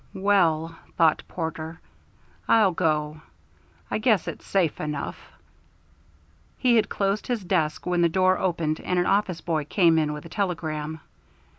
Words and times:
"Well," 0.15 0.79
thought 0.97 1.21
Porter, 1.27 1.79
"I'll 2.47 2.71
go. 2.71 3.21
I 3.91 3.99
guess 3.99 4.27
it's 4.27 4.47
safe 4.47 4.81
enough." 4.81 5.29
He 6.57 6.75
had 6.75 6.89
closed 6.89 7.27
his 7.27 7.43
desk 7.43 7.85
when 7.85 8.01
the 8.01 8.09
door 8.09 8.39
opened 8.39 8.79
and 8.79 8.97
an 8.97 9.05
office 9.05 9.41
boy 9.41 9.63
came 9.65 9.99
in 9.99 10.11
with 10.11 10.25
a 10.25 10.29
telegram. 10.29 11.01